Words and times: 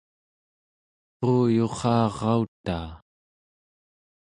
quuyurrarautaa 1.17 2.89